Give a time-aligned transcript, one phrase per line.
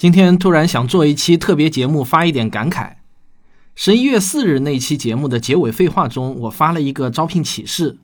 [0.00, 2.94] 今天突然想做一期特别节目，发一点感慨。
[3.74, 7.98] 十一月四日那期节目的结尾废话中，我发了一个招聘启事。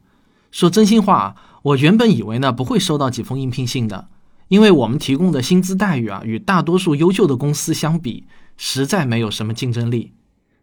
[0.53, 4.09] 说真心话，我原本以为呢不会收到几封应聘信的，
[4.48, 8.25] 因为我们提供的薪资待遇啊，与大多数优秀的公司相比，
[8.59, 10.13] 实在没有什么竞争力。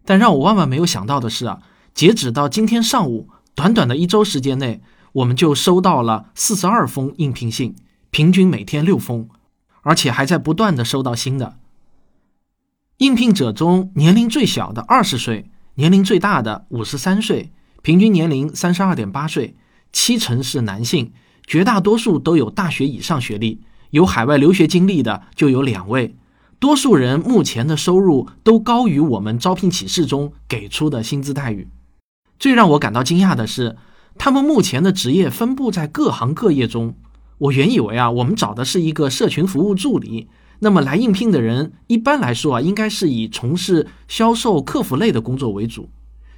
[0.06, 1.62] 但让我万万没有想到的是啊，
[1.96, 7.74] 截止到今天上午，短短的一周时间内，我们就收到了四十二封应聘信，
[8.12, 9.28] 平均每天六封。
[9.84, 11.58] 而且还在不断的收到新的
[12.98, 17.52] 应聘者中，年龄最小的二十岁，年龄最大的五十三岁，
[17.82, 19.56] 平均年龄三十二点八岁，
[19.92, 21.12] 七成是男性，
[21.46, 26.16] 绝大多数都有大学以上学历，有海外留学经历的就有两位，
[26.60, 31.68] 多数人目前的收入都高于我们招聘启事中给出的薪资待遇。
[32.40, 33.76] 最让我感到惊讶的是，
[34.18, 36.96] 他们目前的职业分布在各行各业中。
[37.38, 40.28] 我原以为啊，我们找的是一个社群服务助理，
[40.60, 45.90] 那么来应聘的人一般来说啊，应该是以从事销售、客服类的工作为主。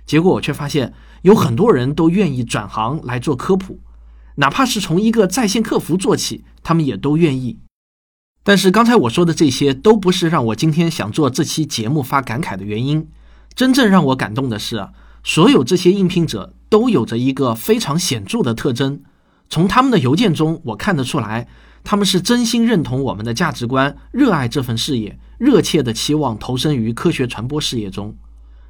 [0.05, 3.79] 结果我却发现有很多人都愿意转行来做科普，
[4.35, 7.59] 哪怕是从一个在线客服做起，他们也都愿意。
[8.43, 13.07] 但是刚才我说的这些都不是让我今天想做这期节目发感慨的原因。
[13.55, 14.91] 真正让我感动的是啊，
[15.23, 19.01] 所有这些应聘者都有着一个非常显著的特征。
[19.49, 21.47] 从他们的邮件中，我看得出来，
[21.83, 28.15] 他们是真心认同我们的价值观，热爱这份事业，热切的期望投身于科学传播事业中。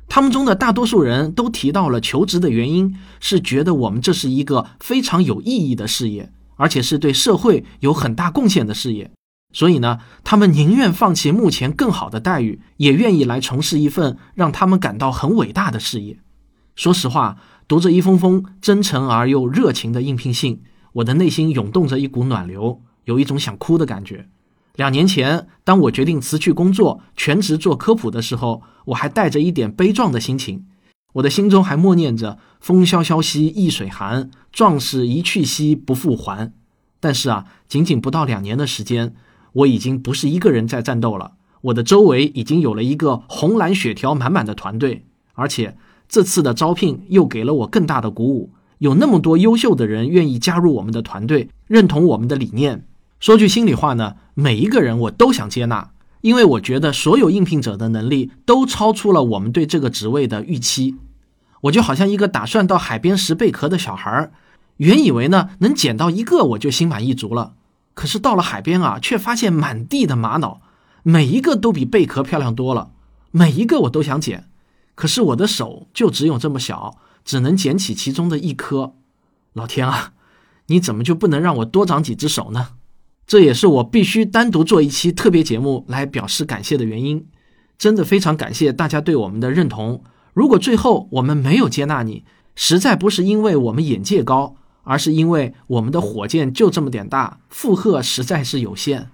[0.08, 9.10] 他们中的大多数人都提到了求职的原因，是觉得我们这是一个非常有意义的事业，而且是对社会有很大贡献的事业。
[9.54, 16.20] 所以呢，他们宁愿放弃目前更好的待遇，也愿意来从事一份让他们感到很伟大的事业。
[16.76, 17.38] 说实话。
[17.68, 20.62] 读着一封封真诚而又热情的应聘信，
[20.94, 24.28] 我的内心涌动着一股暖流，有一种想哭的感觉。
[24.76, 30.68] 两年前，当我决定辞去工作，全职做科普的时候，我还带着一点悲壮的心情，
[31.14, 36.54] 我的心中还默念着“风萧萧兮易水寒，壮士一去兮不复还”。
[37.00, 39.16] 但是啊，仅仅不到两年的时间，
[39.54, 45.76] 我已经不是一个人在战斗了，我的周围已经有了一个红蓝血条满满的团队，而且。
[46.08, 52.86] 这次的招聘又给了我更大的鼓舞，有那么多优秀的人愿意加入我们的团队，认同我们的理念。
[53.20, 55.90] 说句心里话呢，每一个人我都想接纳，
[56.22, 60.96] 因为我觉得所有应聘者的能力都超出了我们对这个职位的预期。
[61.62, 64.32] 我就好像一个打算到海边拾贝壳的小孩儿，
[64.78, 67.54] 原以为呢能捡到一个我就心满意足了，
[67.96, 70.62] 可是到了海边啊，却发现满地的玛瑙，
[71.02, 72.92] 每一个都比贝壳漂亮多了，
[73.32, 74.48] 每一个我都想捡。
[74.96, 78.96] 可是我的手就只有这么小，只能捡起其中的一颗。
[79.54, 80.14] 老天啊，
[80.68, 82.70] 你怎么就不能让我多长几只手呢？
[83.28, 87.28] 这也是我必须单独做一期特别节目来表示感谢的原因。
[87.78, 90.04] 真的非常感谢大家对我们的认同。
[90.34, 92.24] 如果最后我们没有接纳你，
[92.56, 99.10] 实在不是因为我们眼界高，而是因为我们的火箭就这么点大，负荷实在是有限。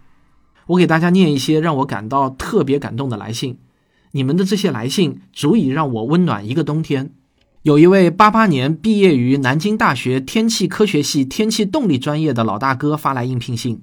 [0.67, 3.57] 我给大家念一些让我感到特别感动的来信。
[4.13, 7.13] 你们的这些来信足以让我温暖一个冬天。
[7.63, 13.81] 有一位八八年毕业于南京大学天气科学系天气动力专业的老大哥发来应聘信，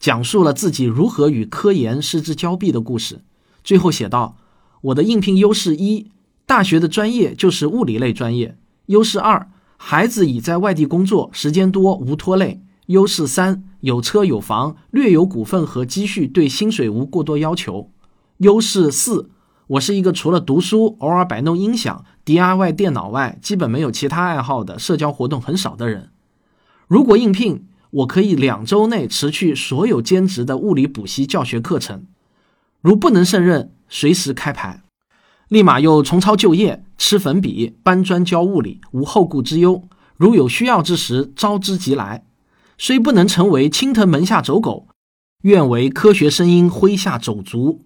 [0.00, 3.20] 讲述了自己如何与科研失之交臂的故事。
[3.62, 4.36] 最后写道
[4.80, 6.10] ：“我的应聘优势一，
[6.46, 8.54] 大学的专业就是物理类专业；
[8.86, 17.90] 优势二，孩子已在外地工作，时间多，无拖累；优势三，有车有房，略有股份和积蓄，对薪水无过多要求；
[18.38, 19.28] 优势四。”
[19.68, 26.08] 我是一个除了读书、偶尔摆弄音响、DIY 电脑外，基本没有其他爱好的，社交活动很少的人。
[26.86, 32.06] 如果应聘，我可以两周内辞去所有兼职的物理补习教学课程。
[32.80, 34.82] 如不能胜任，随时开牌，
[35.48, 39.86] 立马又重操旧业，吃粉笔、搬砖教物理，无后顾之忧。
[40.16, 42.24] 如有需要之时，招之即来。
[42.78, 44.88] 虽不能成为青藤门下走狗，
[45.42, 47.84] 愿为科学声音麾下走卒。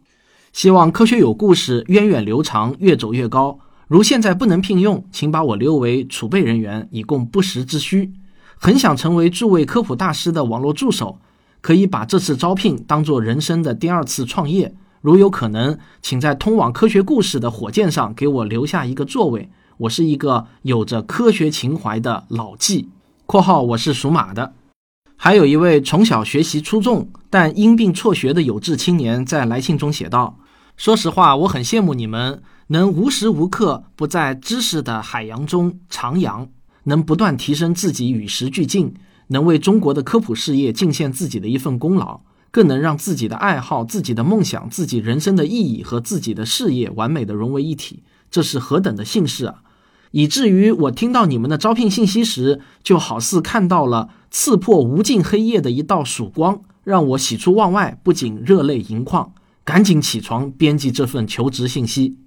[0.52, 3.58] 希望科学有故事，源远流长，越走越高。
[3.88, 8.12] 如现在不能聘用，请把我留为储备人员，以供不时之需。
[8.58, 11.18] 很想成为诸位科普大师的网络助手，
[11.62, 14.74] 可以把这次招聘当做人生的第二次创业。
[15.00, 19.50] 如有可能，请在通往科学故事的火箭上给我留下一个座位。
[19.78, 22.90] 我是一个有着科学情怀的老纪
[23.24, 24.52] （括号我是属马的）。
[25.16, 30.38] 还有一位从小学习出众但因病辍学的有志青年，在来信中写道。
[30.76, 36.48] 说实话，我很羡慕你们能无时无刻不在知识的海洋中徜徉，
[36.84, 38.94] 能不断提升自己与时俱进，
[39.28, 42.20] 能为中国的科普事业尽献自己的一份功劳。
[42.50, 49.62] 更能让自己的爱好、自己的梦想、自己人生的意义和自己的事业完美的融为一体，这是何等的幸事啊！
[50.10, 59.32] 以至于我听到你们的招聘信息时，就好似看到了刺破无尽黑夜的一道曙光，让我喜出望外，不仅热泪盈眶，
[59.64, 62.18] 赶紧起床编辑这份求职信息。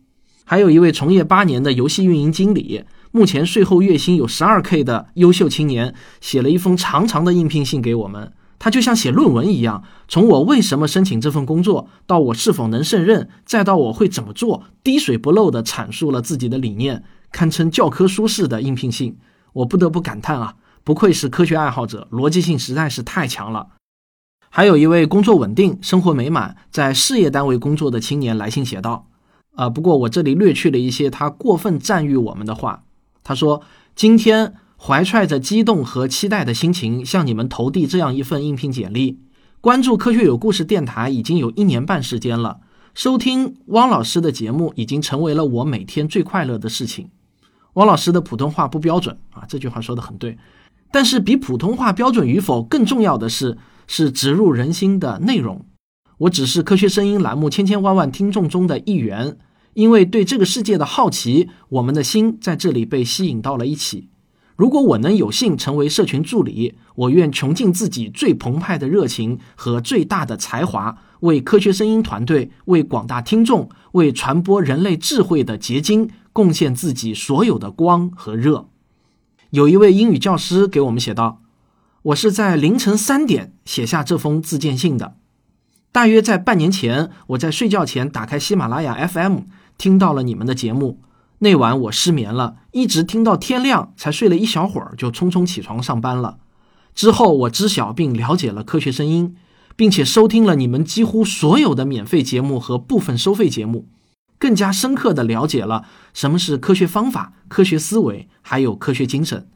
[0.44, 8.32] 还有一位从业八年的游戏运营经理，目前税后月薪有十二 K 的优秀青年，写了一封长长的应聘信给我们。
[8.58, 17.04] 他就像写论文一样，从我为什么申请这份工作，到我是否能胜任，再到我会怎么做，滴水不漏地阐述了自己的理念。
[17.32, 19.18] 堪称教科书式的应聘信，
[19.54, 23.68] 我不得不感叹啊，不愧是科学爱好者，逻辑性实在是太强了。
[24.56, 29.06] 还有一位工作稳定、生活美满，在事业单位工作的青年来信写道
[29.54, 32.86] ：“啊，不过我这里略去了一些他过分赞誉我们的话。
[33.22, 33.62] 他说，
[33.98, 39.20] 今天怀揣着激动和期待的心情向你们投递这样一份应聘简历。
[39.60, 42.62] 关注科学有故事电台已经有一年半时间了，
[42.94, 47.10] 收听汪老师的节目已经成为了我每天最快乐的事情。”
[47.76, 50.38] 汪老师的普通话不标准啊，这句话说的很对。
[50.94, 53.58] 但是比普通话标准与否更重要的是，
[53.88, 55.66] 是植入人心的内容。
[56.20, 59.38] 我只是科学声音栏目千千万万听众中的一员，
[59.74, 64.10] 因为对这个世界的好奇，我们的心在这里被吸引到了一起。
[64.56, 76.10] 如果我能有幸成为社群助理，我愿穷尽自己最澎湃的热情和最大的才华，为科学声音团队、为广大听众、为传播人类智慧的结晶。
[76.36, 78.68] 贡献自己所有的光和热。
[79.52, 81.40] 有一位英语教师给我们写道
[82.06, 85.16] ：“我是在凌晨三点写下这封自荐信的。
[85.92, 89.40] 大约在半年前，我在睡觉前打开喜马拉雅 FM，
[89.76, 91.00] 听到了你们的节目。
[91.40, 96.38] 那晚我失眠了，一直听到天亮才睡了一小会儿，就匆匆起床上班了。
[96.94, 99.36] 之后我知晓并了解了科学声音，
[99.76, 103.88] 并且收听了你们几乎所有的免费节目和部分收费节目。”
[104.38, 109.48] 更加深刻地了解了什么是科学方法、科学思维，还有科学精神。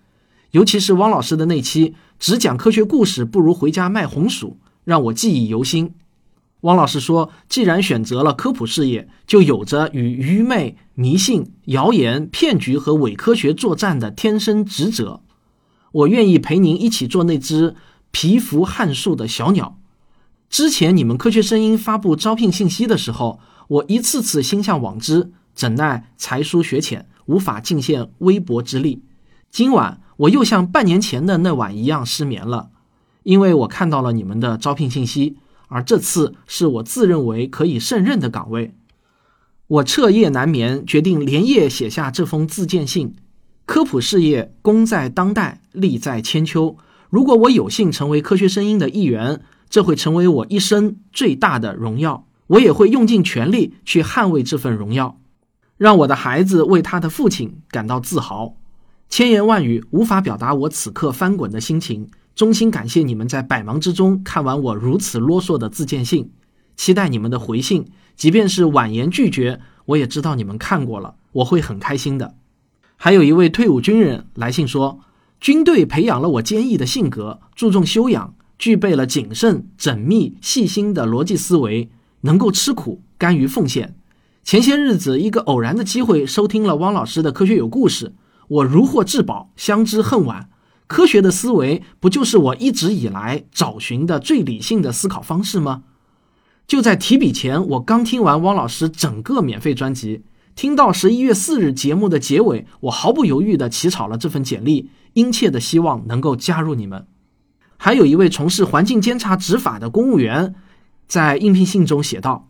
[0.51, 5.94] 尤其是汪老师的那期只讲科学故事不如回家卖红薯，让我记忆犹新。
[6.62, 15.22] 汪老师说：“既然选择了科普事业，就有着与愚昧、迷信、谣言、骗局和伪科学作战的天生职责。
[15.92, 17.75] 我愿意陪您一起做那只
[18.12, 19.78] 蚍蜉撼树的小鸟。”
[20.50, 23.40] 之前你们科学声音发布招聘信息的时候。
[23.69, 29.04] 我一次次心向往之，怎奈才疏学浅，无法尽献微薄之力。
[29.51, 32.71] 今晚我又像半年前的那晚一样失眠了，
[33.24, 35.38] 因为我看到了你们的招聘信息，
[35.69, 38.75] 而这次是我自认为可以胜任的岗位。
[39.68, 43.16] 我彻夜难眠，决定连夜写下这封自荐信。
[43.66, 46.75] 科普事业功在当代，利在千秋。
[47.10, 52.25] 如果我有幸成为科学声音的一员，这会成为我一生最大的荣耀。
[52.48, 55.18] 我也会用尽全力去捍卫这份荣耀，
[55.77, 58.56] 让我的孩子为他的父亲感到自豪。
[59.10, 62.08] 千言万语无法表达我此刻翻滚的心情。
[62.36, 66.30] 衷心感谢你们在百忙之中看完我如此啰嗦的自荐信，
[66.78, 67.88] 期待你们的回信。
[68.16, 72.36] 即便是婉言拒绝，我也知道你们看过了，我会很开心的。
[72.96, 75.00] 还有一位退伍军人来信说，
[75.40, 81.90] 军队培养了我坚毅的性格，注重修养，具备了谨慎、缜密、细心的逻辑思维。
[82.22, 83.96] 能够吃苦，甘于奉献。
[84.44, 88.08] 前些日子，一个偶然的机会，收听了汪老师的《科学有故事》，
[88.50, 90.50] 我如获至宝，相知恨晚。
[90.88, 95.84] 科学的思维，不就是我一直以来找寻的最理性的思考方式吗？
[96.68, 100.24] 就在提笔前，我刚听完汪老师整个免费专辑，
[100.56, 107.08] 听到十一月四日节目的结尾，我毫不犹豫地起草了这份简历，殷切的希望能够加入你们。
[107.77, 110.56] 还有一位从事环境监察执法的公务员。
[111.08, 112.50] 在应聘信中写道：“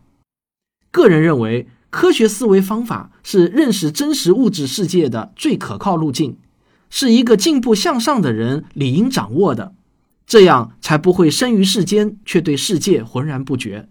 [0.92, 6.36] 个人认为，科学思维方法是认识真实物质世界的最可靠路径，
[6.88, 9.74] 是一个进步向上的人理应掌握的，
[10.26, 13.88] 这样才不会生于世间却对世界浑然不觉。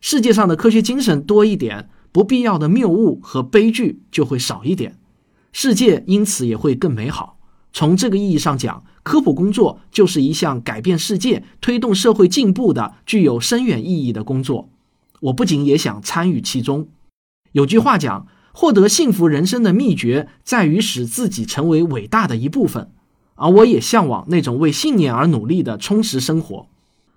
[0.00, 4.96] 世界上的科学精神多一点，不必要的谬误和悲剧就会少一点，
[5.52, 7.38] 世界因此也会更美好。
[7.72, 14.68] 从这个意义上讲。”科普工作就是一项改变世界、推动社会进步的具有深远意义的工作。
[15.20, 16.86] 我不仅也想参与其中。
[17.52, 22.90] 有句话讲，获得幸福人生的秘诀在于使自己成为伟大的一部分。
[23.34, 26.68] 而我也向往那种为信念而努力的充实生活。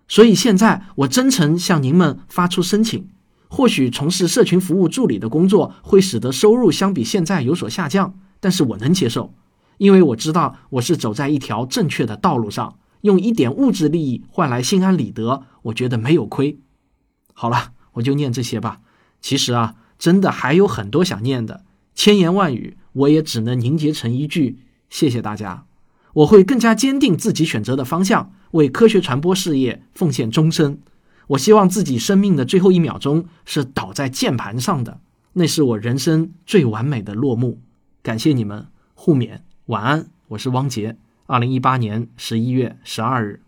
[0.07, 3.07] 所以现在我真诚向您们发出申请。
[3.49, 9.33] 或许从事社群服务助理的工作会使得收入相比现在有所下降，但是我能接受。
[9.77, 16.57] 因为我知道我是走在一条正确的道路上，用一点物质利益换来心安理得，我觉得没有亏。
[17.33, 18.79] 好了，我就念这些吧。
[19.21, 21.63] 其实啊，真的还有很多想念的，
[21.95, 24.57] 千言万语我也只能凝结成一句：
[24.89, 25.63] 谢谢大家。
[26.12, 30.77] 我会更加坚定自己选择的方向，为科学传播事业奉献终身。
[31.27, 35.00] 我希望自己生命的最后一秒钟是倒在键盘上的，
[35.31, 37.62] 那是我人生最完美的落幕。
[38.01, 40.07] 感谢你们，互勉，晚安。
[40.27, 40.98] 我是汪杰。
[41.27, 43.39] 二零一八年十一月十二日。